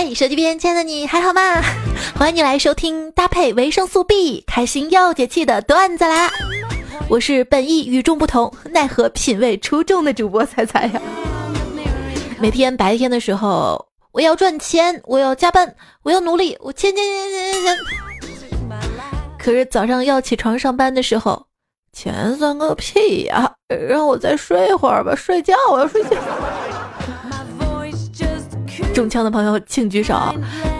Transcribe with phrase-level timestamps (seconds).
[0.00, 1.60] 嗨，手机边亲爱的你还好吗？
[2.14, 6.30] 欢迎你来收听搭配维生素 B 开心又解气的段子啦！
[7.08, 11.02] 我是本意与众不同，奈何品味出众的主播彩彩呀。
[12.38, 15.74] 每天白天的时候，我要赚钱，我要加班，
[16.04, 17.76] 我要努力，我钱钱钱钱钱。
[19.36, 21.44] 可是早上要起床上班的时候，
[21.92, 23.52] 钱算个屁呀！
[23.88, 26.10] 让我再睡会儿吧，睡觉，我要睡觉。
[28.98, 30.20] 中枪的朋友请举手。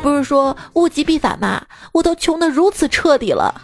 [0.02, 1.62] 不是说物极必反吗？
[1.92, 3.54] 我都穷得如此彻底了，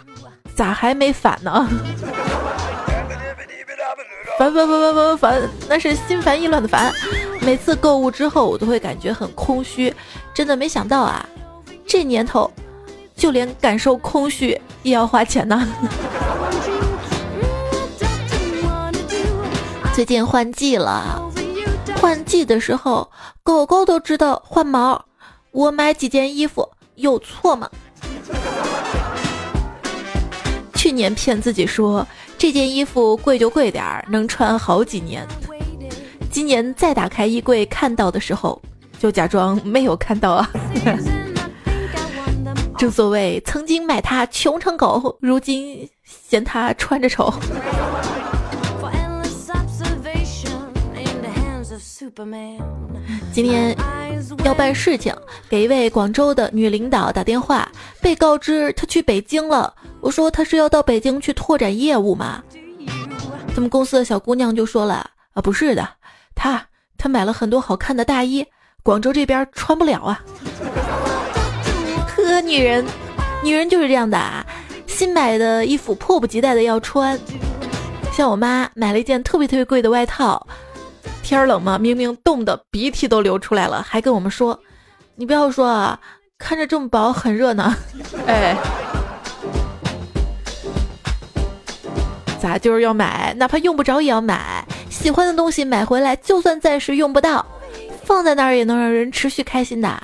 [0.55, 1.67] 咋还没反呢？
[4.39, 6.89] 烦烦烦烦烦烦，那是心烦意乱的烦。
[7.41, 9.93] 每次购物之后，我都会感觉很空虚。
[10.33, 11.25] 真的没想到啊，
[11.85, 12.49] 这年头，
[13.13, 15.67] 就连感受空虚也要花钱呢。
[19.93, 21.21] 最近换季了，
[22.01, 23.09] 换季的时候，
[23.43, 25.03] 狗狗都知道换毛。
[25.51, 27.69] 我买几件衣服有错吗？
[30.73, 32.05] 去年骗自己说
[32.37, 35.25] 这件衣服贵就贵点儿，能穿好几年。
[36.29, 38.61] 今年再打开衣柜看到的时候，
[38.99, 40.49] 就假装没有看到啊。
[42.77, 47.33] 正所谓曾经买它穷成狗，如今嫌它穿着丑。
[53.33, 53.75] 今天
[54.45, 55.13] 要办事情，
[55.49, 59.73] 给一位广州的女领导打电话，被告知她去北京了。
[59.99, 62.41] 我说她是要到北京去拓展业务吗？
[63.53, 65.85] 咱们公司的小姑娘就说了啊，不是的，
[66.33, 66.65] 她
[66.97, 68.45] 她买了很多好看的大衣，
[68.81, 70.23] 广州这边穿不了啊。
[72.15, 72.85] 呵，女人，
[73.43, 74.45] 女人就是这样的啊，
[74.87, 77.19] 新买的衣服迫不及待的要穿。
[78.13, 80.47] 像我妈买了一件特别特别贵的外套。
[81.23, 81.77] 天冷吗？
[81.77, 84.59] 明明冻得鼻涕都流出来了，还跟我们说
[85.15, 85.99] ：“你不要说啊，
[86.37, 87.75] 看着这么薄，很热呢。”
[88.27, 88.55] 哎，
[92.39, 93.33] 咋就是要买？
[93.37, 94.63] 哪怕用不着也要买。
[94.89, 97.45] 喜欢的东西买回来，就算暂时用不到，
[98.03, 100.01] 放在那儿也能让人持续开心的。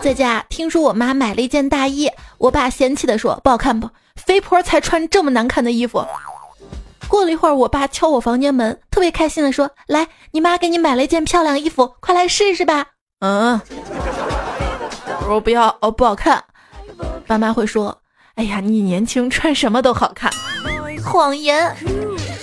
[0.00, 3.88] 在家听说我妈买了一件大衣，我爸嫌弃的说：“不好看不？
[4.14, 6.04] 肥婆才穿这么难看的衣服。”
[7.08, 12.86] 过了一会儿，我爸敲我房间门，特别开心的说：“来，你妈给你买了一件漂亮衣服，快来试试吧。”
[13.20, 13.60] 嗯，
[15.28, 16.42] 我不要，哦，不好看。
[17.26, 17.96] 爸妈会说
[18.36, 20.30] ：“哎呀，你年轻，穿什么都好看。
[21.04, 21.74] ”谎言。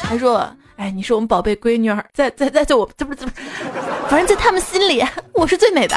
[0.01, 3.31] 还说：“哎，你是我们宝贝闺女儿，在在在在我这不这不，
[4.09, 5.95] 反正在他们心里，我是最美的。”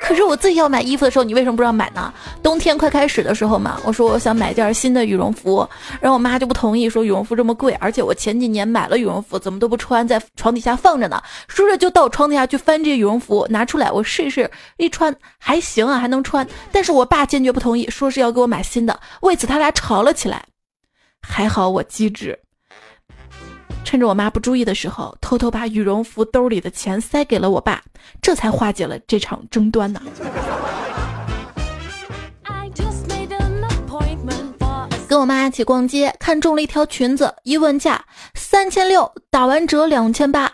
[0.00, 2.12] 可是我自己要买衣服的时候，你为什么不让买呢？
[2.42, 5.68] 冬天快开始的时候嘛，我说我想买件新的羽绒服，
[6.00, 11.20] 然后我妈就不同意，说羽绒服这么贵，而且我前几年买了羽绒服，怎么都不穿，在床底下放着呢。
[11.48, 16.46] 说着就到床底下去翻这羽绒服，拿出来我试一试，一穿还行啊，还能穿。
[16.70, 20.44] 但是我爸坚决不同意，说是要给我买新的，为此他俩吵了起来。
[21.20, 22.38] 还好我机智。
[23.86, 27.80] 趁着我妈不注意的时候，偷偷把羽绒服兜里的钱塞给了我爸，
[28.20, 30.02] 这才化解了这场争端呢。
[35.08, 38.04] 跟我妈一起逛街，看中了一条裙子，一问价
[38.34, 40.52] 三千六，打完折两千八。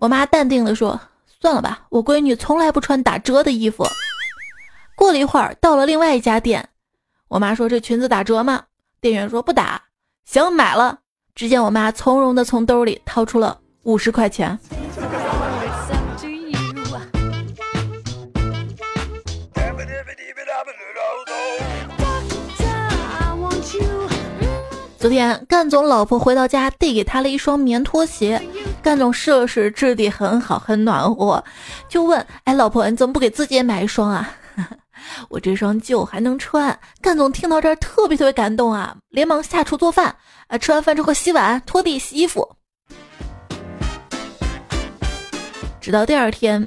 [0.00, 1.00] 我妈淡定地说
[1.40, 3.86] ：“算了吧，我闺女从来不穿打折的衣服。”
[4.96, 6.68] 过了一会儿，到了另外一家店，
[7.28, 8.64] 我妈说：“这裙子打折吗？”
[9.00, 9.80] 店员说：“不打。”
[10.26, 10.98] 行，买了。
[11.34, 14.56] 只见我妈从容的从兜里掏出了五十块钱。
[24.96, 28.40] 昨天干总老婆回到家，递给他了一双棉拖鞋。
[28.80, 31.42] 干总试了试，质地很好，很暖和，
[31.88, 34.30] 就问：“哎，老婆，你怎么不给自己也买一双啊？”
[35.28, 36.78] 我这双旧还能穿。
[37.02, 40.14] 干总听到这儿特别特别感动啊，连忙下厨做饭。
[40.48, 42.56] 啊，吃完饭之后洗碗、拖地、洗衣服。
[45.80, 46.66] 直到第二天，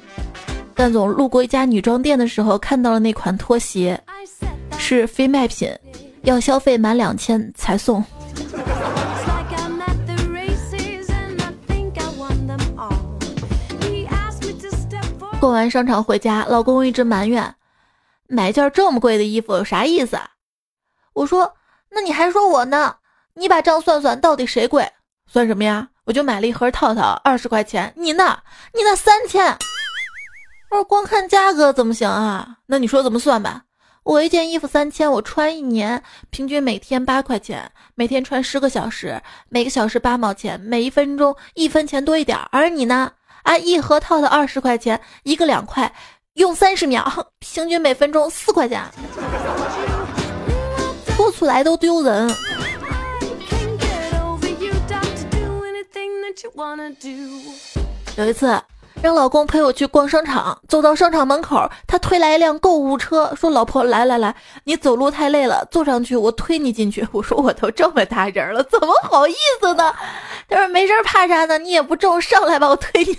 [0.74, 4.00] 蛋总路过一家女装店的时候，看到了那款拖鞋，
[4.78, 5.72] 是非卖品，
[6.22, 8.04] 要消费满两千才送。
[15.40, 17.54] 逛完商场回家，老公一直埋怨。
[18.26, 20.28] 买件这么贵的衣服有啥意思啊？
[21.12, 21.54] 我说，
[21.90, 22.96] 那你还说我呢？
[23.38, 24.84] 你把账算算，到底谁贵？
[25.30, 25.86] 算什么呀？
[26.04, 27.92] 我就买了一盒套套，二十块钱。
[27.96, 28.40] 你呢？
[28.74, 29.56] 你那三千。
[30.70, 32.56] 我说光看价格怎么行啊？
[32.66, 33.62] 那你说怎么算吧？
[34.02, 42.36] 我一件衣服三千，我穿一年，平均每天八块钱，每天穿十个小时，每个小时八毛钱，每一分钟一分钱多一点。
[42.50, 43.12] 而你呢？
[43.44, 45.94] 啊，一盒套的二十块钱，一个两块，
[46.34, 47.04] 用三十秒，
[47.38, 48.82] 平均每分钟四块钱，
[51.16, 52.28] 说 出来都丢人。
[58.16, 58.60] 有一次。
[59.00, 64.34] 让老公陪我去逛商场，走到商场门口，他推来一辆购物车，说：“老婆，来来来，
[64.64, 69.94] 你走路太累了，坐上去，我推你进去。”我说：“我都这么大人了，怎么好意思呢？”
[70.50, 71.56] 他说：“没事，怕啥呢？
[71.58, 73.16] 你也不重，上来吧，我推你。”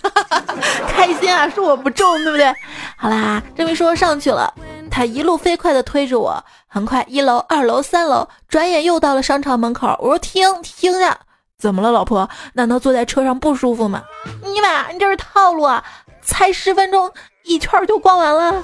[0.89, 2.53] 开心啊，说我不重，对不对？
[2.97, 4.53] 好啦，这么一说上去了，
[4.91, 9.95] 他一路飞快地推着我，很快一楼、二楼、三楼，转眼又到了商场门口。
[10.01, 11.17] 我说：“停，停下。”
[11.59, 12.29] 怎么了，老婆？
[12.53, 14.01] 难道坐在车上不舒服吗？
[14.41, 15.83] 你妈，你这是套路啊！
[16.21, 17.11] 才十分钟，
[17.43, 18.63] 一圈就逛完了。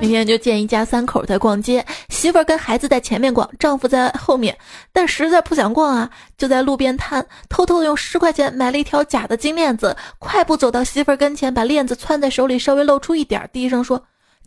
[0.00, 4.58] 明天就见一家三口在逛街，媳妇儿跟孩子在前面逛，丈夫在后面，
[4.92, 14.02] 但实在不想逛啊，就在路边摊偷偷的用十块钱买了一条假的金链子，快步走到媳妇儿跟前，把链子攥在手里，稍微露出一点，低声说。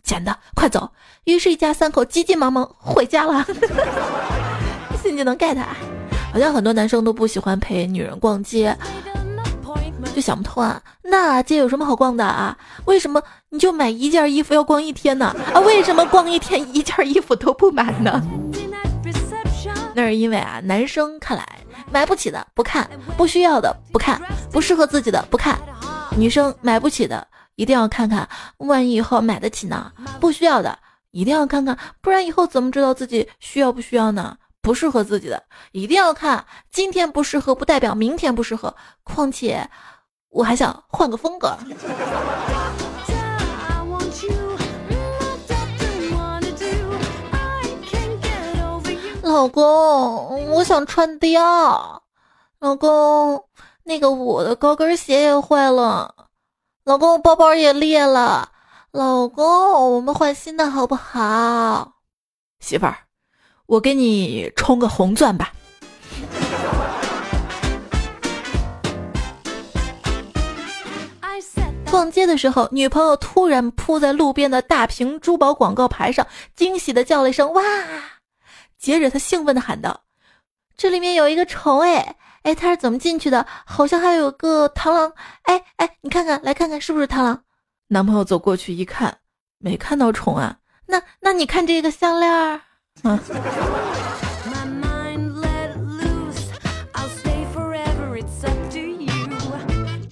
[0.08, 0.90] 捡的，快走！
[1.24, 3.44] 于是，一家三口急急忙忙回家了。
[5.02, 5.54] 信就能 get
[6.32, 8.74] 好像很多男生都不喜欢陪女人逛街，
[10.14, 10.80] 就想不通啊。
[11.02, 12.56] 那街有什么好逛的啊？
[12.86, 15.36] 为什么你就买一件衣服要逛一天呢？
[15.52, 18.22] 啊，为什么逛一天一件衣服都不买呢？
[19.94, 21.46] 那是因为啊，男生看来
[21.90, 22.88] 买不起的不看，
[23.18, 24.18] 不需要的不看，
[24.50, 25.58] 不适合自己的不看。
[26.16, 27.28] 女生买不起的。
[27.58, 28.28] 一定要看看，
[28.58, 29.90] 万一以后买得起呢？
[30.20, 30.78] 不需要的，
[31.10, 34.36] 一定要看看，不然以后怎么知道自己需要不需要呢？
[34.62, 36.46] 不适合自己的，一定要看。
[36.70, 38.72] 今天不适合，不代表明天不适合。
[39.02, 39.68] 况且，
[40.30, 41.52] 我还想换个风格。
[49.22, 51.98] 老公，我想穿貂。
[52.60, 53.44] 老公，
[53.82, 56.14] 那个我的高跟鞋也坏了。
[56.88, 58.50] 老公，包包也裂了。
[58.92, 59.44] 老公，
[59.94, 61.96] 我们换新的好不好？
[62.60, 62.96] 媳妇儿，
[63.66, 65.52] 我给你充个红钻吧。
[71.90, 76.26] 逛街的时候，女朋友突然扑在路边的大屏珠宝广告牌上，
[76.56, 77.62] 惊喜的叫了一声“哇”，
[78.80, 80.04] 接着她兴奋的喊道
[80.74, 83.46] ：“这里面有一个虫哎！”哎，他是怎么进去的？
[83.66, 85.12] 好像还有个螳螂。
[85.42, 87.42] 哎哎，你看看，来看看是不是螳螂？
[87.88, 89.18] 男朋友走过去一看，
[89.58, 90.56] 没看到虫啊。
[90.86, 92.60] 那那你看这个项链儿，
[93.04, 93.18] 嗯。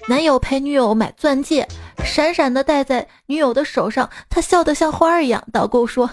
[0.08, 1.66] 男友陪女友买钻戒，
[2.04, 5.42] 闪闪的戴在女友的手上，他笑得像花儿一样。
[5.52, 6.08] 导购说，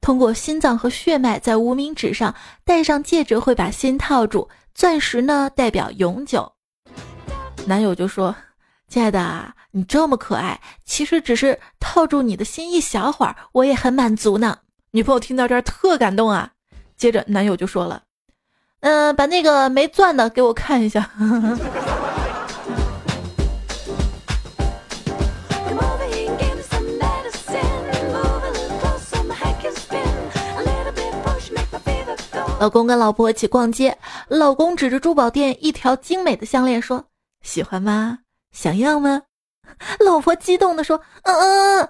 [0.00, 2.34] 通过心脏和血脉在无名指上
[2.64, 4.48] 戴上戒指，会把心套住。
[4.74, 6.52] 钻石呢，代表永久。
[7.66, 8.34] 男友就说
[8.88, 14.58] ：“亲爱的，你这么可爱，其实只是套住你的心一小会儿，我也很满足呢。”
[14.92, 16.52] 女朋友听到这儿特感动啊。
[16.96, 18.02] 接着男友就说了
[18.80, 21.10] ：“嗯，把那个没钻的给我看一下。”
[32.62, 37.06] 老公跟老婆一起逛街，老公指着珠宝店一条精美的项链说
[37.42, 38.20] ：“喜欢吗？
[38.52, 39.22] 想要吗？”
[39.98, 41.34] 老婆激动的说：“嗯
[41.80, 41.88] 嗯，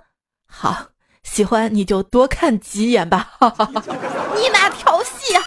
[0.49, 0.87] 好，
[1.25, 3.33] 喜欢你就多看几眼吧。
[4.35, 5.45] ”你哪调戏啊？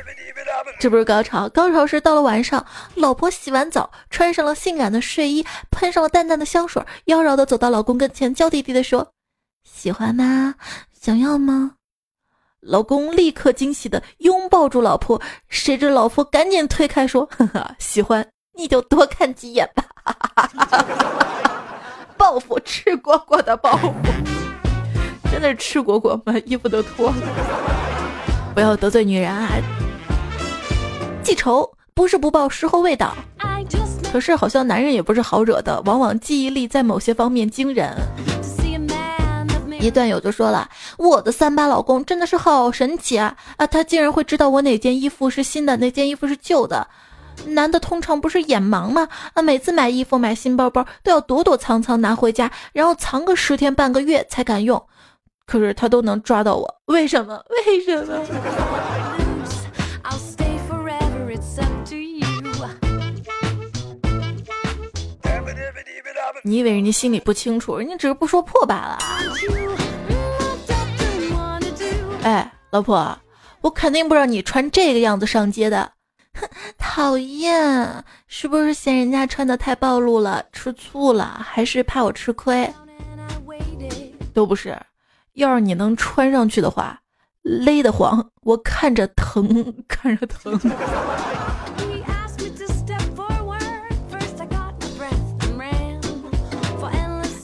[0.80, 9.12] 这不是高潮，高潮是到了晚上，老婆洗完澡，穿上了性感的睡衣，喷上了淡淡的香水，妖娆的走到老公跟前，娇滴滴的说
[9.70, 10.54] ：“喜欢吗？
[10.98, 11.72] 想要吗？”
[12.60, 19.84] 老公立刻惊喜的拥抱住老婆，谁知老婆赶紧推开说：“呵呵，喜欢你就多看几眼吧。”
[22.16, 23.92] 报复，赤果果的报复，
[25.30, 26.34] 真的是赤果果吗？
[26.44, 27.16] 衣服都脱了。
[28.54, 29.48] 不要得罪女人啊！
[31.22, 33.14] 记仇不是不报，时候未到。
[34.10, 37.94] 可是好像男人也不是好惹的，往往记忆力在某些方面惊人。
[39.86, 43.66] 一段友就说了：“我的三八老公真的是好神奇啊啊！
[43.66, 46.86] 他竟然会知道我哪件衣服是新的，哪件衣服是旧的。
[47.46, 49.08] 男的通常不是眼盲吗？
[49.34, 54.82] 啊，每次买衣服、买新包包都要躲躲藏藏拿回家，然后藏个十天半个月才敢用。
[55.46, 57.40] 可是他都能抓到我，为什么？
[57.66, 58.20] 为什么？”
[66.46, 68.98] 你以为人家心里不清楚，人家只是不说破罢了。
[72.22, 73.18] 哎，老婆，
[73.62, 75.90] 我肯定不让你穿这个样子上街的。
[76.34, 76.48] 哼，
[76.78, 82.72] 讨厌，是不是嫌人家穿的太暴露了，吃醋了，还是怕我吃亏？
[84.32, 84.78] 都不是，
[85.32, 87.00] 要是你能穿上去的话，
[87.42, 90.56] 勒得慌，我看着疼， 看着疼。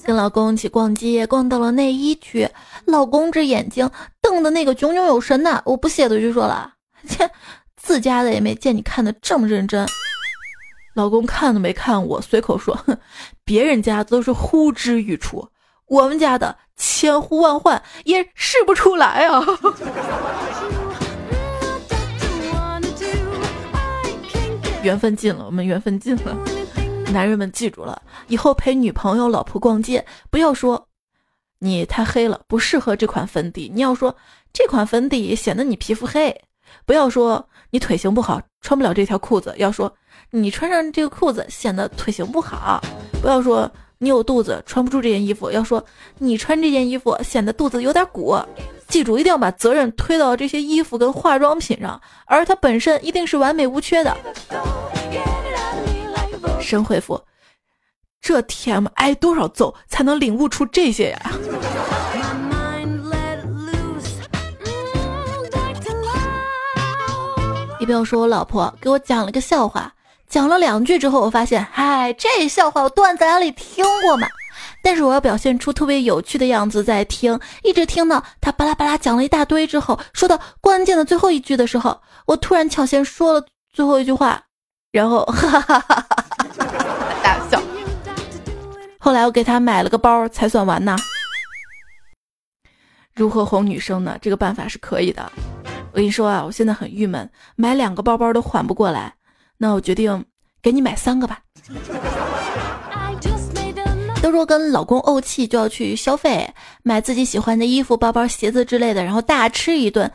[0.04, 2.48] 跟老公一起逛街，逛到了内衣区，
[2.86, 3.90] 老公这眼睛
[4.20, 6.72] 瞪的那个炯炯有神呐，我不屑的就说了，
[7.08, 7.30] 切。
[7.76, 9.84] 自家的也没见你看的这么认真，
[10.94, 12.96] 老公看都没看我，随口说：“哼
[13.44, 15.48] 别人家都是呼之欲出，
[15.86, 19.44] 我们家的千呼万唤也试不出来啊。
[24.84, 26.36] ”缘分尽了，我们缘分尽了。
[27.12, 30.88] 男人们记住了，以后陪女朋友、老婆逛街，不要说
[31.58, 34.16] 你太黑了，不适合这款粉底，你要说
[34.52, 36.34] 这款粉底显得你皮肤黑。
[36.86, 39.54] 不要说你腿型不好，穿不了这条裤子。
[39.58, 39.94] 要说
[40.30, 42.82] 你穿上这个裤子显得腿型不好。
[43.20, 45.50] 不要说你有肚子穿不住这件衣服。
[45.50, 45.84] 要说
[46.18, 48.36] 你穿这件衣服显得肚子有点鼓。
[48.88, 54.16] 记住，一定要把责任推到这些衣服跟化妆品上，而它本身一定是完美无缺的。
[56.72, 57.20] 神回复：
[58.22, 61.32] 这 TM 挨多少揍才能领悟出这些呀？
[67.78, 69.92] 你不要说我老婆给我讲了个笑话，
[70.30, 74.26] 讲了两句之后，我发现，嗨，这笑话我段子里听过嘛。
[74.82, 84.40] 但是我要表现出特别有趣的样子在听，一直听到他巴拉巴拉讲了一大堆之后，说到关键的最后一句的时候，我突然抢先说了最后一句话，
[84.90, 86.21] 然后哈哈哈哈。
[89.04, 90.96] 后来我给他买了个包才算完呢。
[93.16, 94.16] 如何哄女生呢？
[94.22, 95.32] 这个办法是可以的。
[95.90, 99.12] 我跟你说啊，我现在很郁闷，买两个包包都缓不过来，
[99.58, 100.24] 那我决定
[100.62, 101.40] 给你买三个吧。
[104.22, 106.48] 都说跟老公怄气就要去消费，
[106.84, 110.08] 买自己喜欢的衣服、包包、鞋子之类的，然后大吃一顿。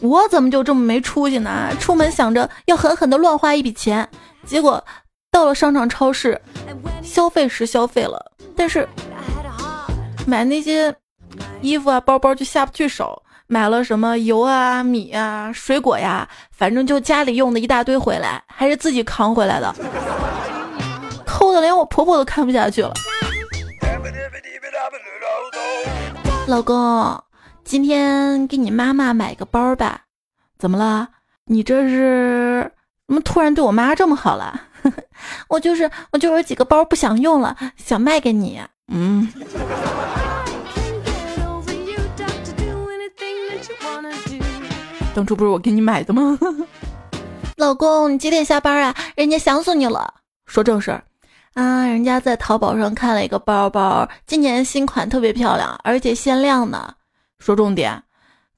[0.00, 1.68] 我怎么就这么没出息呢？
[1.78, 4.08] 出门想着要狠狠的乱花一笔钱，
[4.46, 4.82] 结果
[5.30, 6.40] 到了商场、超市，
[7.02, 8.88] 消费时消费了，但是
[10.26, 10.94] 买那些
[11.60, 13.22] 衣服啊、包包就下不去手。
[13.50, 19.74] 买了什么油啊、米啊、水果呀，反正就家里用的一大堆回来，还是自己扛回来的，
[21.24, 22.92] 抠的连我婆婆都看不下去了。
[26.46, 27.18] 老公，
[27.64, 30.02] 今天给你妈妈买个包吧？
[30.58, 31.08] 怎么了？
[31.46, 32.70] 你这是
[33.06, 34.60] 怎么突然对我妈这么好了？
[35.48, 38.60] 我就是我就有几个包不想用了，想卖给你。
[38.92, 39.28] 嗯。
[45.14, 46.38] 当初不是我给你买的吗？
[47.56, 48.94] 老公，你几点下班啊？
[49.16, 50.14] 人家想死你了。
[50.46, 51.02] 说正事儿
[51.54, 56.94] 啊，人家在淘宝上看了一个包包，今年新款特别漂亮，而且限量呢。
[57.40, 58.00] 说重点，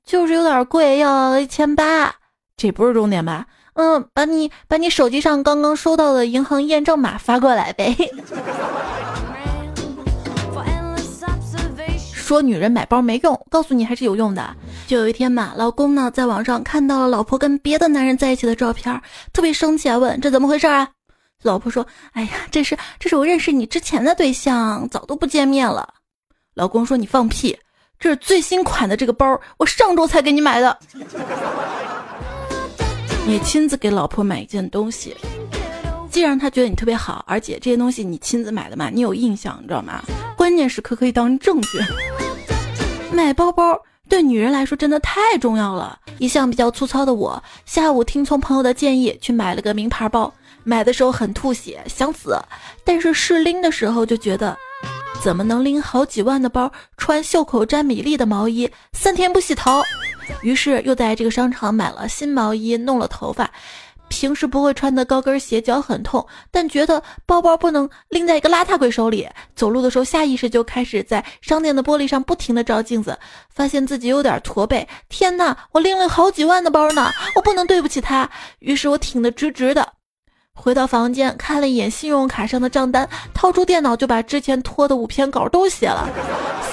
[0.05, 2.15] 就是有点贵，要一千八。
[2.59, 3.47] 这不是重点吧？
[3.81, 7.97] 嗯，把你把你手机上刚刚收到的银行验证码发过来呗。
[12.13, 14.55] 说女人买包没用，告诉你还是有用的。
[14.87, 19.01] 就有一天嘛，老公呢在网上看到了老婆跟别的男人在一起的照片，
[19.33, 20.87] 特别生气啊，问这怎么回事啊？
[21.43, 25.89] 老婆说：“哎呀，这是这是我认识你之前的对象，早都不见面了。”
[26.53, 27.59] 老公说：“你放屁，
[27.99, 30.79] 这是最新款的这个包，我上周才给你买的。”
[33.31, 35.17] 你亲自给老婆买一件东西。
[36.11, 40.03] 既然她觉得你特别好，而且这些东西你亲自买的嘛，你有印象，你知道吗？
[40.37, 41.79] 关键时刻可以当证据。
[43.13, 45.97] 买包包对女人来说真的太重要了。
[46.19, 50.35] 一向比较粗糙的我，下午听从朋友的建议去买了个名牌包。
[50.65, 52.37] 买的时候很吐血，想死，
[52.85, 54.59] 但是试拎的时候就觉得，
[55.23, 59.81] 怎么能拎好几万的包，穿袖口沾米粒的毛衣，三天不洗头？
[60.43, 63.51] 于是又在这个商场买了新毛衣，弄了头发。
[64.09, 69.25] 平时不会穿的高跟鞋，脚很痛，但觉得包包不能拎在一个邋遢鬼手里。
[69.55, 73.17] 走路的时候，下意识就开始在商店的玻璃上不停的照镜子，
[73.55, 74.87] 发现自己有点驼背。
[75.09, 78.29] 天呐，我拎了好几万的包呢，我不能对不起他。
[78.59, 79.93] 于是我挺得直直的，
[80.61, 86.07] 回到房间看了一眼信用卡上的账单，掏出电脑就把之前拖的五篇稿都写了，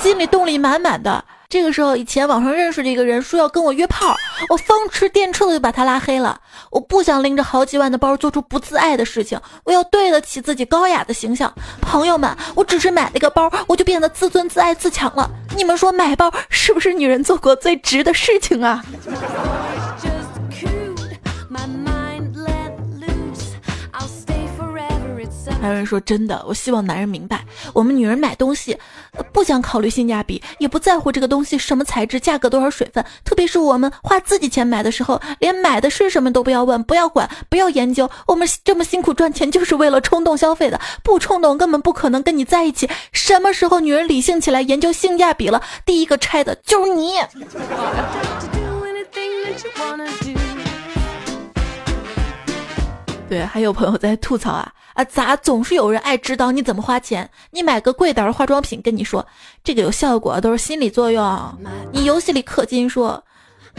[0.02, 1.24] 心里动力满满的。
[1.50, 4.14] 这个时候，以前网上认识的一个人说要跟我约炮，
[4.50, 6.38] 我风驰电掣的就把他拉黑了。
[6.70, 11.54] 我不想拎着好几万的包做出不自爱的事情，我要对得起自己高雅的形象。
[11.80, 15.32] 朋友们，我只是买了个包，我就变得自尊自爱自强了。
[15.56, 18.84] 你们说买包是不是女人做过最值的事情啊？
[25.62, 28.78] 还有人说真的，我希望男人明白，我们女人买东西
[29.34, 33.04] 不想考虑性价比，也不在乎这个东西什么材质、价格多少水分。
[33.24, 38.10] 特别是我们花自己钱买的时候，连买的是什么都不要问、不要管、不要研究。
[38.28, 42.90] 我们这么辛苦赚钱，就是为了冲动消费的，不冲动根本不可能跟你在一起。
[43.12, 47.14] 什么时候女人理性起来，研究性价比了，第一个拆的就是你。
[53.30, 57.30] 对，还有朋友在吐槽啊啊，咋总是有人爱指导你怎么花钱？
[57.52, 59.26] 你买个贵点儿的化妆品，跟你说
[59.64, 61.58] 这个有效果，都是心理作用。
[61.92, 63.22] 你游戏里氪金说，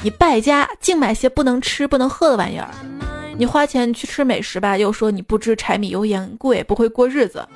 [0.03, 2.69] 你败家净买些不能吃不能喝的玩意儿。
[3.39, 7.47] 你花钱去吃美食吧，又说你不知柴米油盐贵，不会过日子。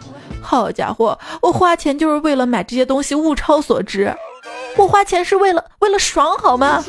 [0.41, 4.15] 好家伙，我花钱就是为了买这些东西，物超所值。
[4.77, 6.83] 我花钱是为了为了爽，好吗？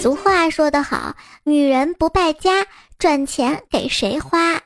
[0.00, 1.14] 俗话说得好，
[1.50, 2.64] 女人不败家，
[2.96, 4.56] 赚钱给谁花？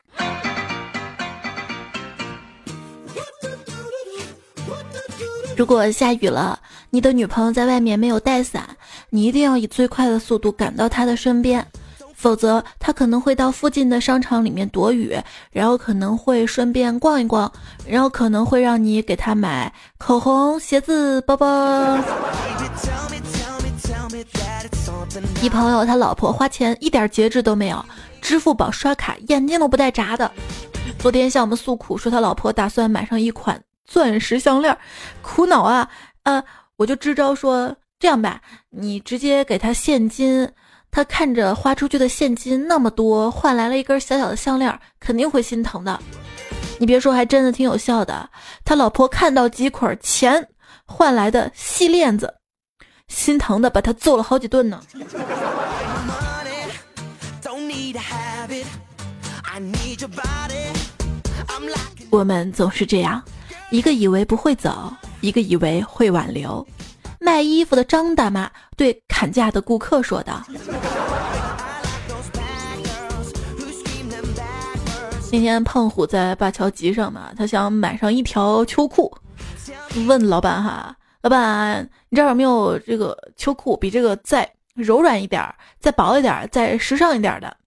[5.57, 6.59] 如果下雨了，
[6.91, 8.69] 你的女朋友在外面没有带伞，
[9.09, 11.65] 你一定要以最快的速度赶到她的身边，
[12.13, 15.17] 否则她可能会到附近的商场里面躲雨，
[15.51, 17.51] 然后可能会顺便逛一逛，
[17.87, 21.97] 然后可能会让你给她买口红、鞋子、包包。
[25.41, 27.85] 一朋友他老婆花钱一点节制都没有，
[28.21, 30.29] 支付宝刷卡眼睛都不带眨的。
[30.99, 34.75] 昨天向我们诉苦说他老婆打算买上一款钻石项链，
[35.21, 35.89] 苦恼啊！
[36.23, 36.43] 呃，
[36.77, 40.49] 我就支招说这样吧，你直接给他现金，
[40.91, 45.99] 他看着花出去的现金那么多，换来了一根小小的项链，肯定会心疼的。
[46.79, 48.29] 你别说，还真的挺有效的。
[48.63, 50.49] 他老婆看到几捆钱
[50.85, 52.33] 换来的细链子。
[53.07, 54.81] 心疼的把他揍了好几顿呢。
[62.09, 63.21] 我们总是这样，
[63.71, 66.65] 一个以为不会走，一个以为会挽留。
[67.19, 70.43] 卖衣服的张大妈对砍价的顾客说道
[75.31, 79.11] ：“那天胖虎在灞桥集上嘛，他想买上一条秋裤，
[80.05, 87.57] 问老板哈。”老板，你这儿有没有这个秋裤，比这个再柔软一点、再薄一点、再时尚一点的？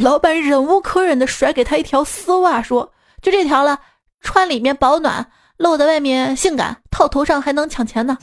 [0.00, 3.80] 老板忍无可忍的甩给他一条丝袜，说：“就这条了，
[4.20, 8.18] 穿里面保暖，露在外面性感，套头上还能抢钱呢。”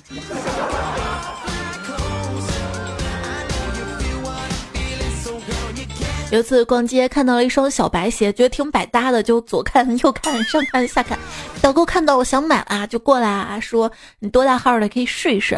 [6.30, 11.18] 有一次逛街看到了一双小白鞋，觉得挺百搭的，就左看右看上看下看。
[11.62, 15.58] 导购看到我想买啊，就过来啊说：“你多大号的可以试一试。”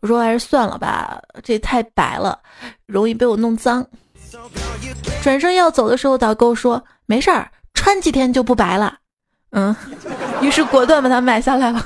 [0.00, 2.38] 我说：“还是算了吧，这太白了，
[2.84, 3.84] 容易被我弄脏。”
[5.22, 8.98] 转身要走的时候，导购说：“没事儿，穿几天就不白了。”
[9.52, 9.74] 嗯，
[10.42, 11.82] 于是果断把它买下来了。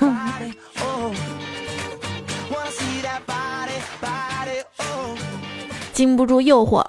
[5.93, 6.85] 经不住诱惑。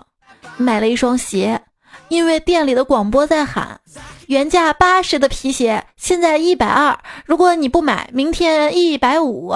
[0.57, 1.61] 买了一双鞋，
[2.07, 3.79] 因为店里的广播在喊，
[4.27, 9.53] 原价八十的皮鞋现在一百二，如果你不买，明天一百五。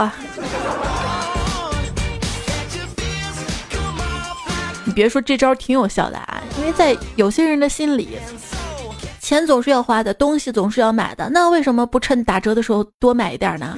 [4.84, 8.18] 你别说这招挺有效的啊，因为在有些人的心里，
[9.22, 13.78] 钱总是要花的，东西总是要买的，那为什么不趁打折的时候多买一点呢？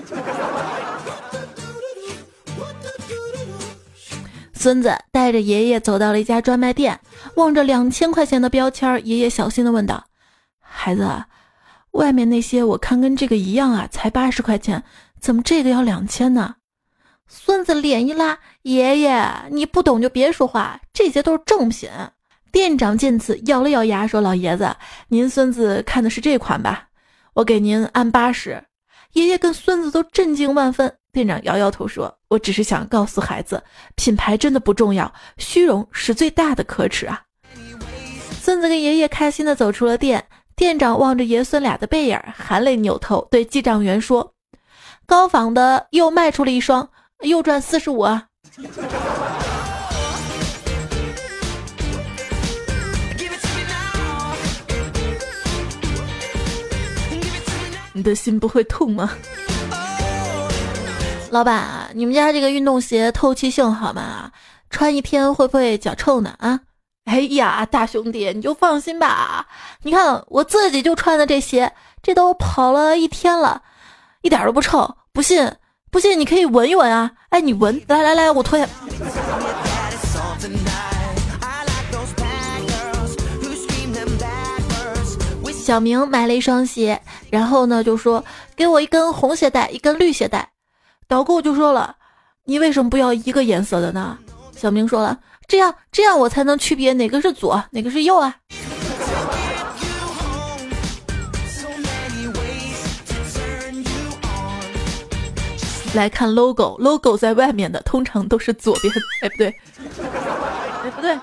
[4.61, 6.99] 孙子带着爷爷走到了一家专卖店，
[7.35, 10.05] 望着两千块钱的标签，爷爷小心的问道
[10.61, 11.23] ：“孩子，
[11.93, 14.83] 外面那些我看跟这个一样啊，才八十块钱，
[15.19, 16.57] 怎么这个要两千呢？”
[17.27, 21.89] 孙子脸一拉：“爷爷，你不懂就别说话，这些都是正品。”
[22.53, 24.75] 店长见此咬了咬牙说：“老爷子，
[25.07, 26.89] 您孙子看的是这款吧？
[27.33, 28.63] 我给您按八十。”
[29.13, 30.93] 爷爷跟孙子都震惊万分。
[31.11, 33.61] 店长摇摇头说：“我只是想告诉孩子，
[33.95, 37.21] 品牌真的不重要，虚荣是最大的可耻啊。”
[38.41, 40.25] 孙子跟爷爷开心的走出了店。
[40.55, 44.33] 店长望着爷孙俩的背影，含泪扭头对记账员说
[45.07, 46.87] ：“高仿的又卖出了一双，
[47.21, 48.27] 又赚四十五啊！”
[57.93, 59.11] 你的心不会痛吗？
[61.31, 64.29] 老板，你们家这个运动鞋透气性好吗？
[64.69, 66.35] 穿一天会不会脚臭呢？
[66.39, 66.59] 啊，
[67.05, 69.47] 哎呀，大兄弟，你就放心吧。
[69.83, 71.71] 你看我自己就穿的这鞋，
[72.03, 73.61] 这都跑了一天了，
[74.23, 74.93] 一点都不臭。
[75.13, 75.49] 不信，
[75.89, 77.09] 不信你可以闻一闻啊。
[77.29, 78.67] 哎，你闻，来来来，我脱下。
[85.49, 88.21] 小明买了一双鞋，然后呢就说
[88.53, 90.49] 给我一根红鞋带，一根绿鞋带。
[91.07, 91.95] 导购就说了，
[92.45, 94.17] 你为什么不要一个颜色的呢？
[94.55, 98.35] 小明说了，这样这样我才能区别哪个是左，哪个是右啊。
[105.93, 109.53] 来看 logo，logo 在外面的通常都是左边，哎不对，
[110.85, 111.19] 哎不对，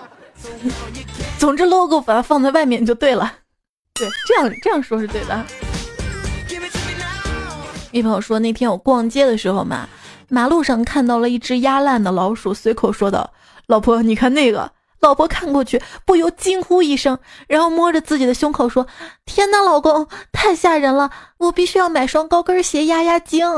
[1.39, 3.33] 总之 logo 把它放在外面就对了，
[3.95, 5.68] 对，这样这样说是对的。
[7.91, 9.89] 一朋友说那天我逛街的时候嘛，
[10.29, 13.33] 马路上看到了一只压烂的老鼠，随口说道
[13.67, 14.71] ：“老婆，你看那个。”
[15.01, 18.85] 老婆看过去，不由惊呼一声，然后摸着自己的胸口说
[19.25, 21.09] ：“天哪，老公，太吓人了！
[21.37, 23.47] 我必须要买双高跟鞋压压惊。”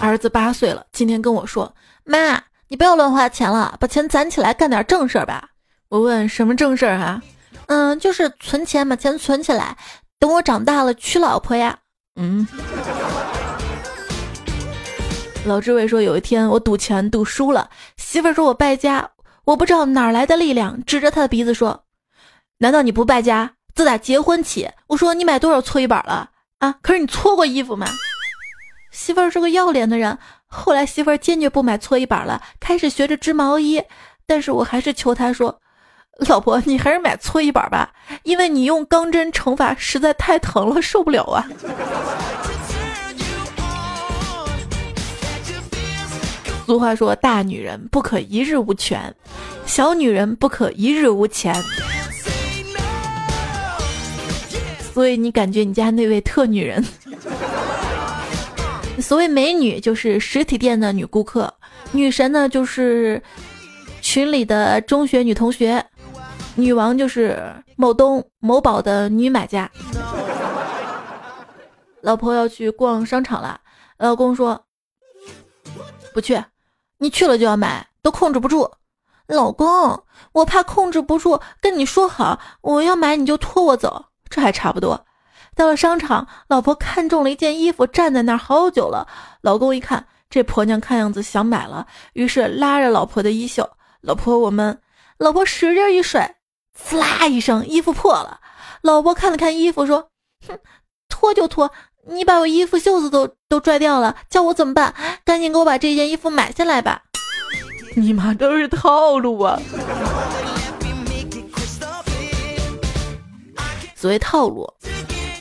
[0.00, 1.74] 儿子八岁了，今天跟我说
[2.06, 5.48] ：“妈，你不要乱花钱了，把钱攒起来干点正事儿吧。”
[5.90, 7.20] 我问：“什么正事儿啊
[7.72, 9.78] ？”“嗯，就是存钱，把钱存起来，
[10.18, 11.78] 等我长大了娶老婆呀。
[12.20, 12.46] ”“嗯。”
[15.46, 19.08] 老志伟说：“有一天我赌钱赌输了，媳妇儿说我败家，
[19.46, 21.84] 我不知道哪来的力量，指着他的鼻子说
[22.60, 23.52] ：‘难道你不败家？
[23.74, 26.74] 自打结婚起，我说你买多少搓衣板了啊？
[26.82, 27.86] 可是你搓过衣服吗？’
[28.92, 33.82] 媳妇儿是个要脸的人，后来媳妇儿坚决不买搓衣板了，开始学着织毛衣。
[34.26, 35.58] 但是我还是求她说
[36.18, 41.48] ：‘老婆，你还是买搓衣板吧，因为你用钢针惩罚实在太疼了，受不了啊。’”
[46.64, 49.14] 俗话说：“大女人不可一日无权，
[49.66, 51.54] 小女人不可一日无钱。”
[54.94, 56.84] 所以你感觉你家那位特女人，
[59.00, 61.52] 所谓美女就是实体店的女顾客，
[61.90, 63.20] 女神呢就是
[64.00, 65.84] 群里的中学女同学，
[66.54, 69.70] 女王就是某东某宝的女买家。
[72.02, 73.60] 老婆要去逛商场了，
[73.98, 74.60] 老公说
[76.12, 76.42] 不去。
[76.98, 78.70] 你去了就要买，都控制不住，
[79.26, 85.04] 老公，我怕控制不住，跟你说好，我要买你就拖我走，这还差不多。
[85.54, 89.06] 到了商场，老婆看中了一件衣服，站在那儿好久了。
[89.40, 93.68] 老公一看，这婆娘看样子想买了，于是拉着老婆的衣袖，
[94.00, 94.80] 老婆我们，
[95.18, 96.36] 老婆使劲一甩，
[96.78, 98.40] 呲啦一声，衣服破了。
[98.82, 100.08] 老婆看了看衣服，说
[100.46, 100.58] ：“哼，
[101.08, 101.70] 脱就脱。”
[102.04, 104.92] 你把我衣服袖子都都拽掉了，叫我怎么办？
[105.24, 107.00] 赶紧给我把这件衣服买下来吧！
[107.94, 109.56] 你妈都是套路啊！
[113.94, 114.68] 所谓套路，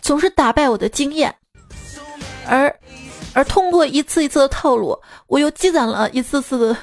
[0.04, 1.34] 总是打败我的经验，
[2.46, 2.72] 而
[3.34, 6.78] 而通过一次一次的套路，我又积攒了一次次的、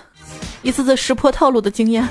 [0.62, 2.04] 一次次识破套路的经验。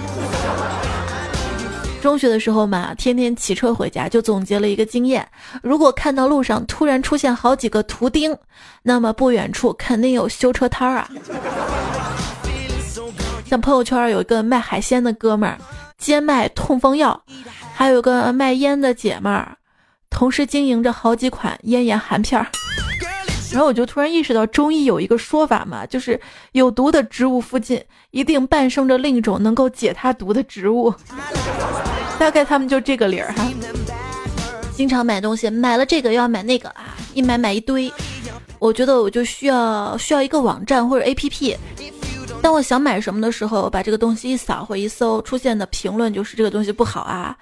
[2.01, 5.27] 中学的时候嘛，天天骑车回家，就总结了一个经验：
[5.61, 8.35] 如果看到路上突然出现好几个图钉，
[8.83, 11.09] 那么不远处肯定有修车摊儿啊。
[13.45, 15.57] 像朋友圈有一个卖海鲜的哥们儿，
[15.97, 17.17] 兼卖痛风药；
[17.73, 19.57] 还有个卖烟的姐们儿，
[20.09, 22.47] 同时经营着好几款咽炎含片儿。
[23.51, 26.19] 然后我就突然意识到，中医有一个说法嘛，就是
[26.51, 27.81] 有毒的植物附近
[28.11, 30.93] 一定伴生着另一种能够解它毒的植物。
[32.19, 33.47] 大概他们就这个理儿哈，
[34.73, 37.91] 经常买东西，买了这个又要买那个啊，一买买一堆。
[38.59, 41.55] 我觉得我就需要需要一个网站或者 APP，
[42.41, 47.37] 当我想买什么的时候，把这个东西一扫或一搜，出现的评论就是这个东西不好啊，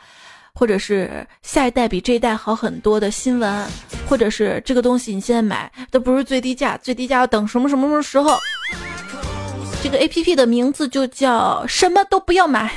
[0.58, 3.68] 或者是下一代比这一代好很多的新闻，
[4.08, 8.40] 或者是这个东西你现在买都不是最低价，最低价要等什么什么什么时候。
[9.84, 12.74] 这个 APP 的名字就叫什么都不要买。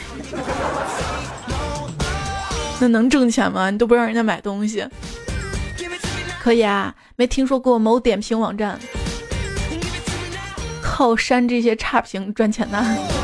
[2.80, 3.70] 那能挣钱吗？
[3.70, 4.84] 你都不让人家买东西，
[6.42, 6.94] 可以啊？
[7.16, 8.78] 没听说过某点评网站
[10.82, 13.17] 靠删这些差评赚钱的？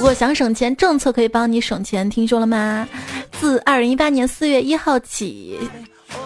[0.00, 2.88] 如果想省钱，政策可以帮你省钱，听说了吗？
[3.32, 5.60] 自二零一八年四月一号起，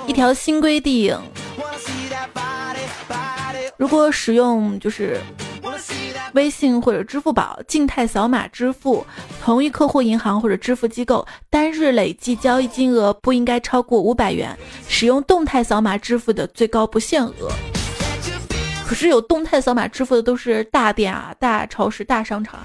[0.07, 1.19] 一条新规定，
[3.77, 5.21] 如果使用就是。
[6.35, 9.05] 微信或者支付宝静态扫码支付，
[9.43, 14.57] 同一客户银行或者支付机构单日累计交易金额不应该超过五百元。
[14.89, 17.51] 使用动态扫码支付的最高不限额。
[18.87, 22.61] 可是有动态扫码支付的都是大店啊、大超市、大商场，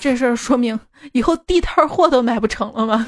[0.00, 0.78] 这事儿说明
[1.12, 3.06] 以后地摊货都买不成了吗？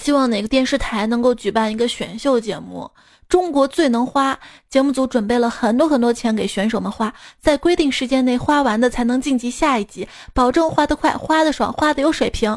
[0.00, 2.88] 希望哪个电视台能够举办一个选秀节目，
[3.28, 4.34] 《中国最能花》。
[4.68, 12.56] 节目组准备了很多很多钱给选手们花，在规定时间内花完的才能晋级下一集，保证花得快、花得爽、花得有水平。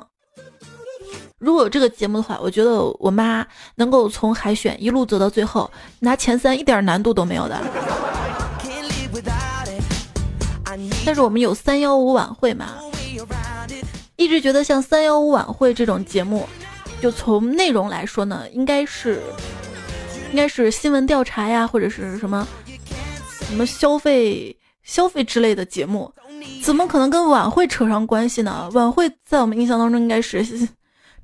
[1.39, 7.57] 如果有这个节目的话，我觉得我妈能够从海选一路走到最后，拿前三一点难度都没有的。
[11.05, 12.75] 但是我们有三幺五晚会嘛，
[14.17, 16.47] 一直觉得像三幺五晚会这种节目，
[17.01, 19.21] 就从内容来说呢，应该是
[20.31, 22.45] 应该是新闻调查呀，或者是什么
[23.47, 26.11] 什么消费消费之类的节目，
[26.63, 28.69] 怎么可能跟晚会扯上关系呢？
[28.73, 30.45] 晚会在我们印象当中应该是。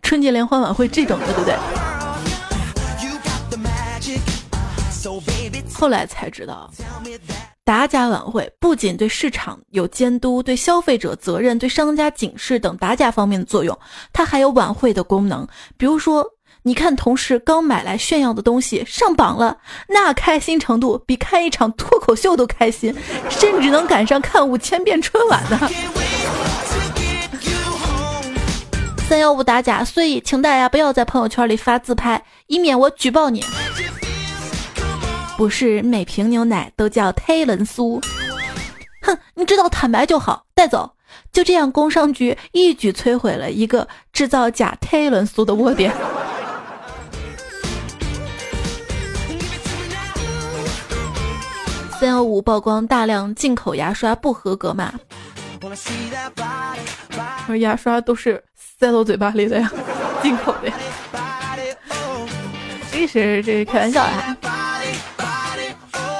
[0.05, 1.55] 春节联欢晚会这种的，对不对？
[5.73, 6.69] 后来才知道，
[7.63, 13.75] 打假晚会不仅对市场有监督、对消费者责任、对商家警示等打假方面的作用，
[14.13, 15.47] 它还有晚会的功能。
[15.75, 16.23] 比如说，
[16.61, 19.57] 你看同事刚买来炫耀的东西上榜了，
[19.89, 22.95] 那开心程度比看一场脱口秀都开心，
[23.27, 25.59] 甚至能赶上看五千遍春晚呢。
[29.07, 33.43] 三幺五打假，所以请大家不要在朋友圈里发自拍，以免我举报你。
[35.37, 38.01] 不是每瓶牛奶都叫忒伦苏，
[39.03, 40.91] 哼，你知道坦白就好，带走。
[41.31, 45.93] 就这样，工商局一举摧毁了一个制造假忒伦苏的窝点。
[51.99, 54.91] 三幺五曝光大量进口牙刷不合格嘛？
[57.47, 58.43] 我牙刷都是。
[58.77, 59.71] 塞到嘴巴里的呀，
[60.21, 60.75] 进口的呀，
[62.91, 64.11] 这是这是开玩笑的。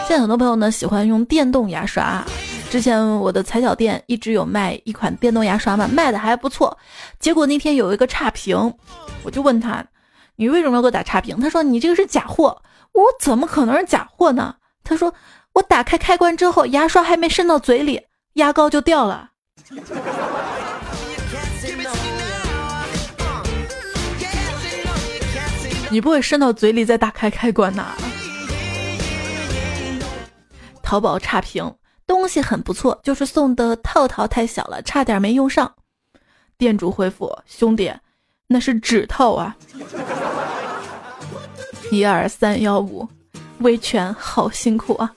[0.08, 2.24] 现在很多朋友呢喜欢用电动牙刷，
[2.70, 6.78] 之前我的踩脚店一直有卖一款电动牙刷嘛，卖的还不错。
[7.20, 8.74] 结果那天有一个差评，
[9.24, 9.84] 我就问他，
[10.36, 11.40] 你为什么要给我打差评？
[11.40, 12.62] 他说你这个是假货。
[12.94, 14.56] 我怎么可能是假货呢？
[14.82, 15.14] 他说
[15.54, 18.02] 我打开开关之后，牙刷还没伸到嘴里，
[18.34, 19.32] 牙膏就掉了。
[25.92, 27.94] 你不会伸到嘴里再打开开关呐？
[30.82, 31.74] 淘宝差评，
[32.06, 35.74] 东西很不错，就是送的套套太小了，差点没用上。
[36.58, 37.92] 店主回复：兄弟，
[38.48, 39.56] 那是纸套啊。
[41.92, 43.08] 一二三幺五，
[43.60, 45.12] 维权好辛苦啊！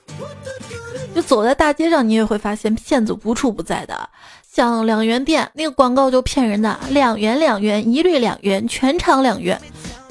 [1.15, 4.09] 就走在大街上，你也会发现骗子无处不在的。
[4.51, 9.59] 像两元店那个广告就骗人的，两元两元，一律两元，全场两元。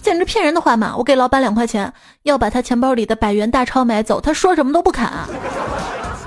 [0.08, 0.94] 简直骗人的话嘛！
[0.96, 1.92] 我给老板两块钱，
[2.22, 5.06] 要把他钱包里的百元大钞买走，他说什么都不肯。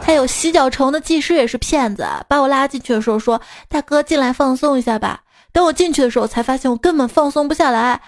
[0.03, 7.99] 还有洗脚城的技师也是骗子，把我拉进去的时候说：“大哥进来放松一下吧。”等我进去的时候，才发现我根本放松不下来。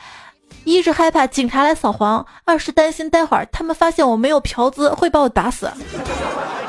[0.63, 5.71] 一是害怕警察来扫黄，二是担心待会儿他们发现我没有嫖资会把我打死。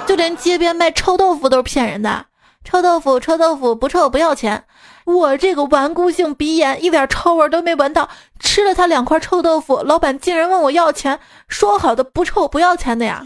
[0.06, 2.24] 就连街边卖臭豆腐都是骗人的，
[2.64, 4.64] 臭豆腐臭豆腐不臭不要钱。
[5.04, 8.08] 我这个顽固性鼻炎，一点臭味都没闻到，
[8.40, 13.22] 吃了他两块臭豆腐，老板竟然问我要钱，说好的不臭不要钱的呀？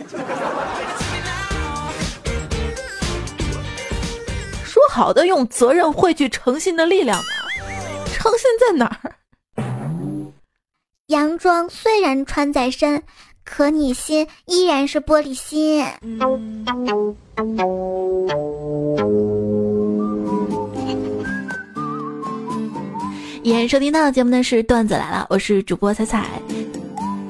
[4.64, 7.25] 说好的用责任汇聚诚信的力量呢？
[8.12, 9.14] 诚信在哪儿？
[11.07, 13.05] 洋装虽然穿在身，
[13.45, 15.85] 可你心依然是玻璃心。
[23.42, 26.27] 依然收听到的节目呢是段子来了，我是主播彩彩，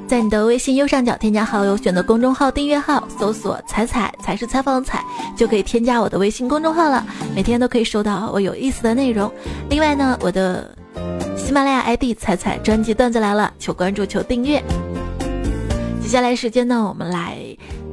[0.07, 5.05] 在你的微信右上角添加好友，选择公众号订阅号，搜索“彩彩才是采访彩”，
[5.37, 9.31] 就可以添加我的微信公众号了，每天都可以收到我有意思的内容。
[9.69, 10.75] 另外呢，我的
[11.37, 14.63] 喜马拉雅 ID 彩彩专辑段子来了，求关注求订阅。
[16.01, 17.37] 接下来时间呢，我们来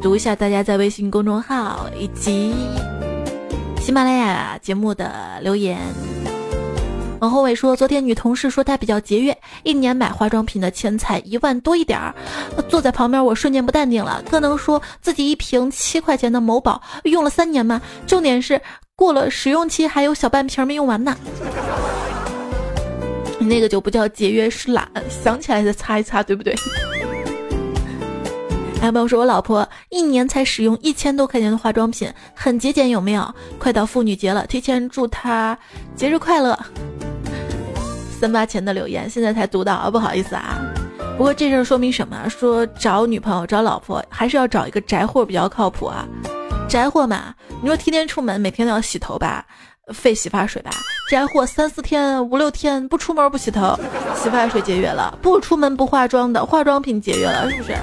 [0.01, 2.53] 读一下大家在微信公众号以及
[3.81, 5.77] 喜马拉雅节目的留言。
[7.19, 12.13] 王宏伟说：“昨天女同事说她比较节约，一年买化妆品的钱才一万多一点儿。
[12.67, 14.21] 坐在旁边，我瞬间不淡定了。
[14.29, 17.81] 可能说自己一瓶七块钱的某宝用了三年吗？
[18.05, 18.61] 重点是
[18.95, 21.15] 过了使用期，还有小半瓶没用完呢。
[23.39, 26.53] 那个就不叫节约，是懒，想起来再擦一擦，对不对？”
[28.79, 33.33] 还有朋友说：“我老婆一年才使用一千多块钱的化妆品，很节俭，有没有？
[33.57, 35.57] 快到妇女节了，提前祝她
[35.95, 36.57] 节日快乐。”
[38.19, 40.61] 三八前的留言现在才读到啊，不好意思啊。
[41.17, 42.29] 不过这事儿说明什么？
[42.29, 46.05] 说找女朋友、找老婆还是要找一个宅货比较靠谱啊。
[46.69, 49.45] 宅货嘛，你说天天出门，每天都要洗头吧？
[49.93, 50.71] 费洗发水吧，
[51.11, 53.77] 宅货三四天、五六天不出门不洗头，
[54.15, 57.75] 洗发水节约了；不出门不化妆的，化妆品节约了，是不是？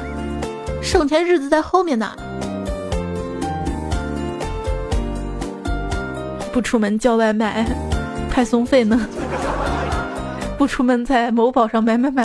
[0.82, 2.10] 省钱日子在后面呢。
[6.52, 7.64] 不出门叫外卖，
[8.30, 9.00] 派送费呢？
[10.58, 12.22] 不出门在某宝上买买买。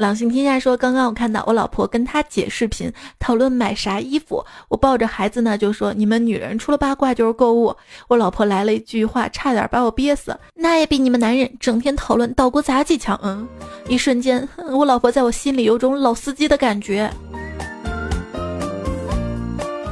[0.00, 7.76] 朗行天下说，刚刚我看到我老婆跟他姐视频讨论买啥衣服，我抱着孩子呢就说：“你们女人除了八卦就是购物。”
[8.08, 10.34] 我老婆来了一句话，差点把我憋死。
[10.54, 13.20] 那也比你们男人整天讨论岛国杂技强。
[13.22, 13.46] 嗯，
[13.88, 17.10] 一瞬间，我老婆在我心里有种老司机的感觉。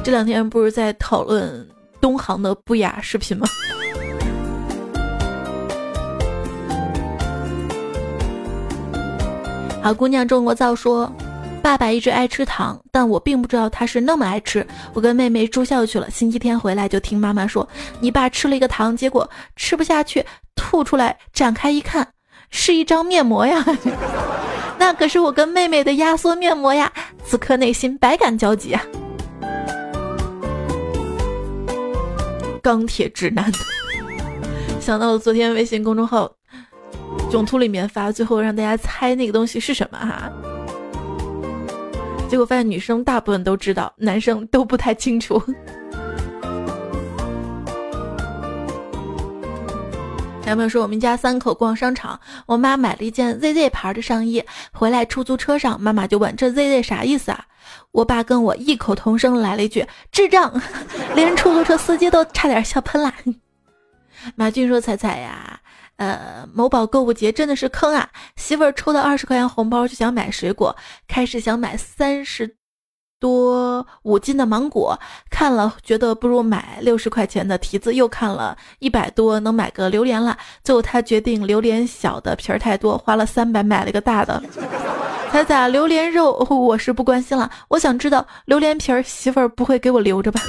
[0.03, 1.69] 这两天不是在讨论
[2.01, 3.45] 东航的不雅视频吗？
[9.81, 11.11] 好姑娘中国造说，
[11.63, 14.65] 爸爸一直爱吃糖，但我并不知道他是那么爱吃。
[14.93, 17.67] 我跟妹妹住校去了，星期天回来就听妈妈说，
[17.99, 20.23] 你爸吃了一个糖，结果吃不下去，
[20.55, 22.07] 吐出来，展开一看，
[22.51, 23.65] 是一张面膜呀，
[24.77, 26.91] 那可是我跟妹妹的压缩面膜呀！
[27.25, 28.83] 此刻内心百感交集啊。
[32.61, 33.51] 钢铁直男，
[34.79, 36.38] 想到了昨天微信公众号。
[37.29, 40.31] 囧图里面发，最后让大家猜那个东西是什么哈，
[42.27, 45.41] 结果发现女生大部分都知道，男生都不太清楚。
[50.45, 57.45] 男朋友说，我们家三口逛商场，我妈买了一件 ZZ 牌的上衣，回来出租车上，妈妈就问这 ZZ 啥意思啊？
[57.91, 60.51] 我爸跟我异口同声来了一句智障，
[61.13, 63.13] 连出租车司机都差点笑喷了。
[64.35, 65.59] 马俊说：“彩彩呀。”
[65.99, 68.09] 呃，某宝购物节真的是坑啊！
[68.37, 70.73] 媳妇儿抽到二十块钱红包就想买水果，
[71.09, 72.55] 开始想买三十
[73.19, 74.97] 多五斤的芒果，
[75.29, 84.41] 看了觉得不如买六十块钱的提子，又看了一百多能买个榴莲了，最后他决定榴莲小的皮儿太多，花了三百买了个大的。
[85.31, 90.39] 彩彩，榴莲肉我是不关心了，我想知道榴莲皮儿媳妇儿不会给我留着吧？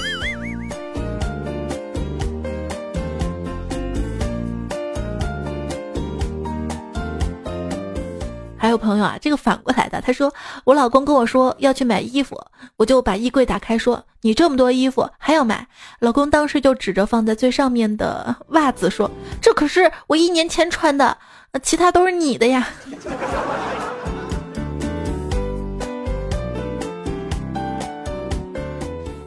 [8.61, 10.31] 还有朋友啊，这个反过来的，他说
[10.65, 12.39] 我老公跟我说要去买衣服，
[12.77, 15.67] 我就把衣柜打开说你这么多衣服还要买？
[16.01, 21.17] 老公当时就指着放在最上面的袜子说，这可是我一年前穿的，
[21.63, 22.69] 其他都是你的呀。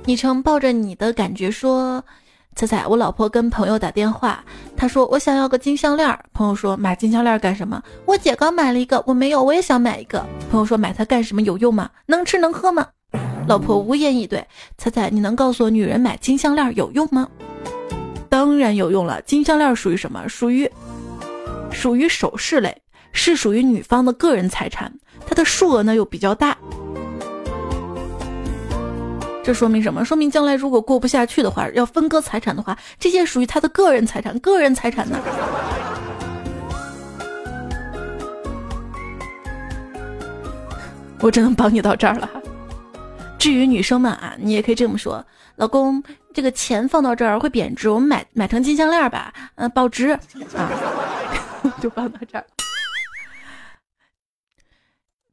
[0.06, 2.04] 昵称抱着你的感觉说。
[2.56, 4.44] 彩彩，我老婆跟朋友打电话，
[4.78, 6.20] 她说我想要个金项链。
[6.34, 7.82] 朋友说买金项链干什么？
[8.06, 10.24] 我姐刚买了一个，我没有，我也想买一个。
[10.52, 11.42] 朋友说买它干什么？
[11.42, 11.90] 有用吗？
[12.06, 12.88] 能吃能喝吗？
[13.48, 14.46] 老婆无言以对。
[14.78, 17.28] 彩彩，你能告诉我女人买金项链有用吗？
[18.30, 19.22] 当然有用了。
[19.24, 20.28] 金项链属于什么？
[20.28, 20.70] 属于
[21.72, 24.94] 属于首饰类，是属于女方的个人财产，
[25.26, 26.58] 它的数额呢又比较大。
[29.44, 30.06] 这说明什么？
[30.06, 35.20] 说明将来如果过不下去的话，要分割财产的话，这些属于他的个人财产，个人财产呢？
[41.20, 42.30] 我只能帮你到这儿了。
[43.38, 45.26] 至于女生们啊，你也可以这么说：
[45.58, 46.02] 老公，
[46.34, 50.08] 这个钱放到这儿会贬值，我们买买成金项链吧，嗯，保值
[50.56, 50.72] 啊，
[51.82, 52.46] 就放到这儿。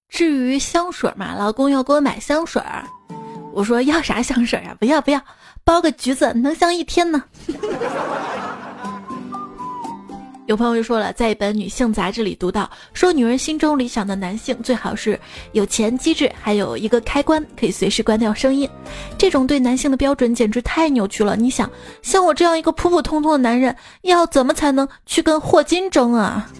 [0.08, 2.60] 至于香水嘛，老公要给我买香水。
[3.52, 4.74] 我说要啥香水啊？
[4.78, 5.20] 不要不要，
[5.64, 7.22] 包个橘子能香一天呢。
[10.46, 15.18] 有朋友就说了，在一本女性杂志里读到，说女人心中理想的男性最好是
[15.52, 18.68] 有钱、机智，还有一个开关可以随时关掉声音。
[19.16, 21.36] 这种对男性的标准简直太扭曲了。
[21.36, 21.70] 你想，
[22.02, 26.50] 像我这样一个普普通通的男人，要怎么才能去跟霍金争啊？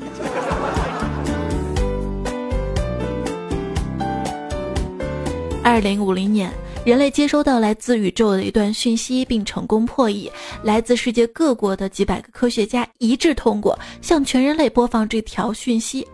[5.65, 6.52] 二零五零年。
[6.83, 10.33] 人类接收到来自宇宙的一段讯息，并成功破译。
[10.62, 16.06] 来自世界各国的几百个科学家一致通过，向全人类播放这条讯息。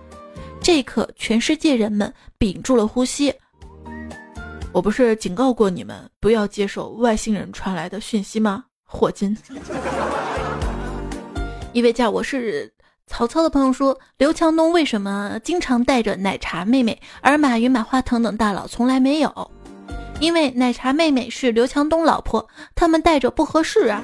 [0.60, 3.32] 这一刻，全世界人们屏住了呼吸。
[4.72, 8.64] 我不是警告过你们不要接受外星人传来的讯息吗？
[8.84, 9.36] 霍金。
[11.72, 12.70] 一位叫我是
[13.06, 19.50] 曹操的朋友说：“刘强东为什么经常带着奶茶妹妹，而马云、马化腾等大佬从来没有？”
[20.20, 24.02] 因为奶茶妹妹是刘强东老婆，他们带着不合适啊。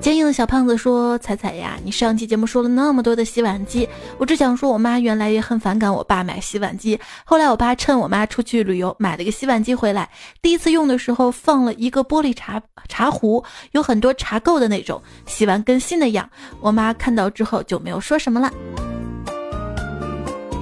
[0.00, 6.98] 坚硬的小胖子说：“彩彩呀，你上期节目说了那么多的洗碗机，我只想说，我妈原来也很反感我爸买洗碗机。
[7.24, 10.08] 后来我爸趁我妈出去旅游，买了个洗碗机回来。
[10.40, 16.30] 第一次用的时候，放了一个玻璃茶茶壶，有很多茶垢的那种，洗完跟新的一样。
[16.60, 18.50] 我妈看到之后就没有说什么了。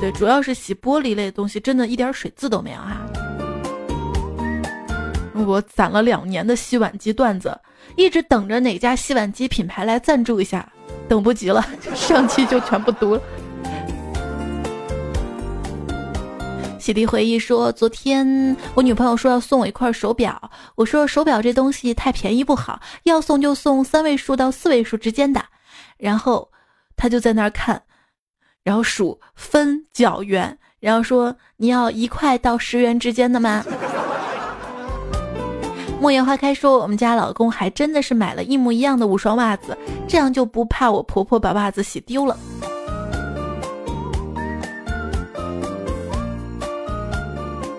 [0.01, 3.07] 对，主要是洗玻璃类的东西，真的一点水渍都没有哈。
[5.47, 7.59] 我攒了两年的洗碗机段子。”
[7.95, 10.71] 一直等着哪家洗碗机品牌来赞助一下，
[11.09, 13.23] 等不及了，上期就全部读了。
[16.79, 25.43] 洗涤回忆说，昨天我女朋友说要送我一块手表，我说手表这东西太便宜不好，要送就送三位数到四位数之间的。
[25.97, 26.51] 然后
[26.97, 27.81] 她就在那儿看，
[28.67, 33.65] 然后数分角元，然后说你要一块到十元之间的吗？
[36.01, 42.37] 莫言花开说：“我们家老公还真的是买了一模一样的五双袜子，这样就不怕我婆婆把袜子洗丢了。”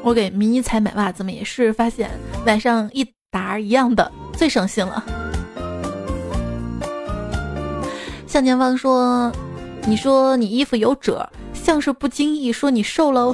[0.04, 2.10] 我给迷你彩买袜子嘛，也是发现
[2.46, 5.04] 买上一沓一样的最省心了。
[8.26, 9.30] 向前方说
[9.88, 13.34] ：“你说你衣服有褶，像是不经意说你瘦喽。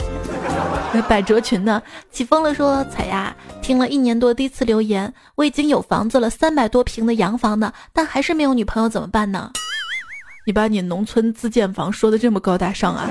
[1.09, 1.81] ”百褶裙呢？
[2.11, 5.11] 起风了，说彩呀，听了一年多，第一次留言。
[5.33, 9.51] 我已经有房子了，三百多平的洋房呢，但还是没有女朋友，怎么办呢？
[10.45, 13.09] 你把你农村自建房说的这么高大上啊？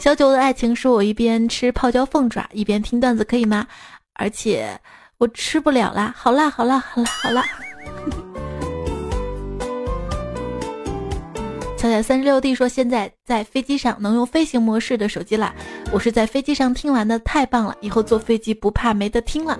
[0.00, 3.68] 小九的爱情是我一边吃泡椒凤爪一边听段子，可以吗？
[4.14, 4.80] 而且
[5.18, 7.44] 我吃不了啦，好辣，好辣，好辣，好辣。
[11.76, 15.54] 彩彩三十六弟说：“现在在飞机上能用飞行模式的手机啦，
[15.92, 17.76] 我是在飞机上听完的，太棒了！
[17.80, 19.58] 以后坐飞机不怕没得听了。”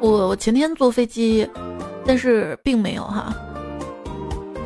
[0.00, 1.46] 我我前天坐飞机，
[2.06, 3.34] 但是并没有哈，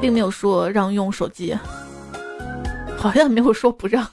[0.00, 1.56] 并没有说让用手机，
[2.96, 4.06] 好像没有说不让。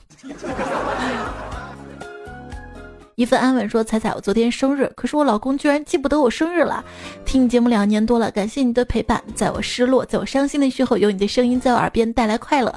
[3.18, 6.86] 一份安稳说：“彩彩，我昨天生日，可是我老公居然记不得我生日了。
[7.26, 12.72] 听你节目两年多了，感谢你的陪伴，在我失落，在我伤心的时候，有你的声音在我耳边带来快乐。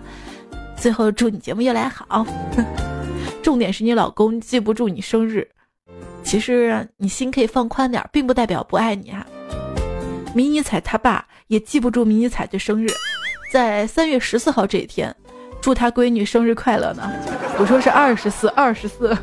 [0.78, 2.26] 最后祝你节目越来越好。
[3.44, 5.46] 重点是你老公记不住你生日，
[6.24, 9.26] 其实你心可以放宽点，并不代表不爱你啊。
[10.34, 12.88] 迷你彩他爸也记不住迷你彩的生日，
[13.52, 15.14] 在三月十四号这一天，
[15.60, 17.12] 祝他闺女生日快乐呢。
[17.58, 19.14] 我说是二十四，二十四。”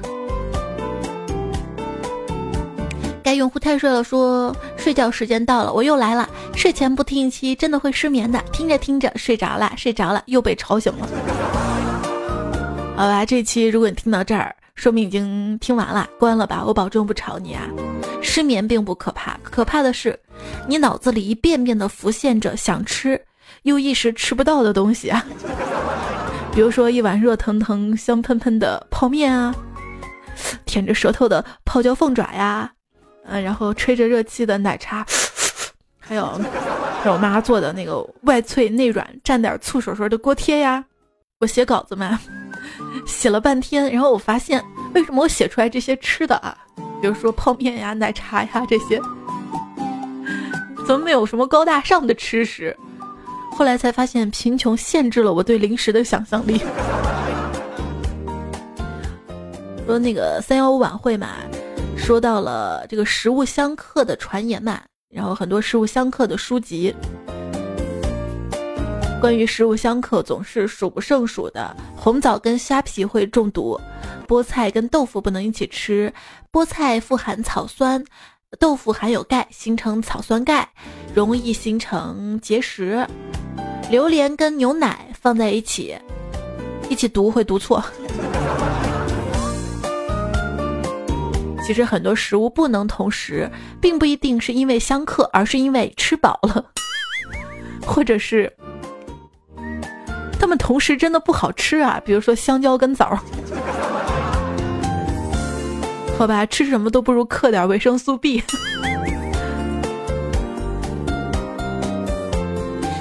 [3.27, 6.29] 该用户太睡了，说睡觉时间到了，我又来了。
[6.55, 11.05] 睡前不听一期真的会失眠的，听着听着睡着了，睡着了又被吵醒了。
[12.95, 17.67] 好吧，这期如果你听到这儿，说明已经听完了，关了吧，我保证不吵你啊。
[18.21, 20.17] 失眠并不可怕，可怕的是
[20.65, 23.21] 你脑子里一遍遍的浮现着想吃
[23.63, 25.25] 又一时吃不到的东西啊，
[26.55, 29.53] 比如说一碗热腾腾、香喷喷的泡面啊，
[30.65, 32.71] 舔着舌头的泡椒凤爪呀。
[33.29, 35.05] 嗯，然后吹着热气的奶茶，
[35.99, 36.25] 还有
[37.01, 40.83] 还有我妈做的那个外脆内软、蘸点醋手手的锅贴呀。
[41.39, 42.19] 我写稿子嘛，
[43.05, 44.63] 写了半天，然后我发现
[44.95, 46.57] 为什么我写出来这些吃的啊，
[47.01, 48.99] 比如说泡面呀、奶茶呀这些，
[50.87, 52.75] 怎么没有什么高大上的吃食？
[53.51, 56.61] 后来才发现，贫穷限制了我对零食的想象力。
[59.85, 61.35] 说那个三幺五晚会嘛。
[61.97, 66.95] 说到了这个食物相克的传言嘛，然后很多食物相克的书籍，
[69.19, 71.75] 关于食物相克总是数不胜数的。
[71.97, 73.77] 红枣跟虾皮会中毒，
[74.25, 76.11] 菠菜跟豆腐不能一起吃，
[76.49, 78.01] 菠菜富含草酸，
[78.57, 80.69] 豆腐含有钙，形成草酸钙，
[81.13, 83.05] 容易形成结石。
[83.89, 85.97] 榴莲跟牛奶放在一起，
[86.89, 87.83] 一起读会读错。
[91.67, 93.51] 其实很多食物不能同时，
[93.81, 96.63] 并不一定是因为相克，而是因为吃饱了，
[97.85, 98.49] 或者是
[100.39, 102.01] 它们同时真的不好吃啊。
[102.05, 103.19] 比如说香蕉跟枣，
[106.17, 108.41] 好吧，吃什么都不如嗑点维生素 B。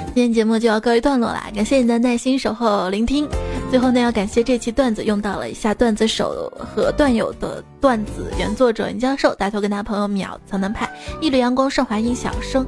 [0.07, 3.29] 今天节目就要告一段落啦，感谢你的耐心守候聆听。
[3.69, 10.89] 最后呢，要感谢这期段子用到了以下段子手和段友的段子原作者尹教授、大头跟他朋友秒、曹南派、
[11.21, 12.65] 一缕阳光、盛华音、小生、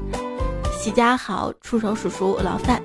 [0.78, 2.82] 喜家豪、出手叔叔、老范、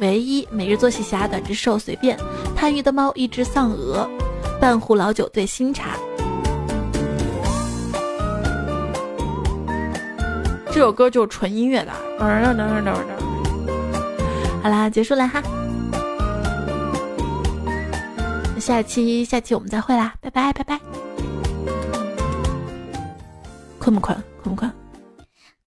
[0.00, 2.18] 唯一、每日作息侠、短之兽、随便、
[2.56, 4.08] 贪鱼的猫、一只丧鹅、
[4.58, 5.90] 半壶老酒兑新茶。
[10.72, 11.92] 这首歌就是纯音乐的。
[14.62, 15.42] 好啦，结束了哈。
[18.60, 20.78] 下期下期我们再会啦，拜拜拜拜。
[23.78, 24.22] 困不困？
[24.42, 24.70] 困不困？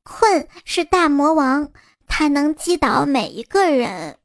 [0.03, 1.69] 困是大魔王，
[2.07, 4.17] 他能击倒每一个人。